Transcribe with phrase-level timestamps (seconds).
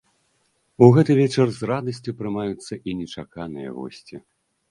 [0.85, 4.15] У гэты вечар з радасцю прымаюцца і нечаканыя госці.